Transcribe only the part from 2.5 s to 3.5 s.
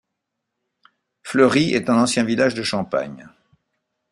de Champagne.